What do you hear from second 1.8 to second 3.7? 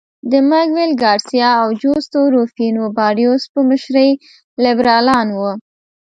جوستو روفینو باریوس په